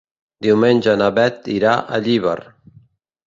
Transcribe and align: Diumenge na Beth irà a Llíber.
Diumenge 0.45 0.95
na 1.01 1.09
Beth 1.17 1.51
irà 1.57 1.73
a 1.81 1.99
Llíber. 2.07 2.37